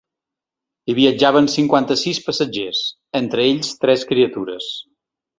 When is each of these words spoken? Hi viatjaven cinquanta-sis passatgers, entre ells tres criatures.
Hi 0.85 0.93
viatjaven 0.99 1.49
cinquanta-sis 1.55 2.19
passatgers, 2.29 2.79
entre 3.19 3.43
ells 3.49 3.69
tres 3.85 4.07
criatures. 4.13 4.71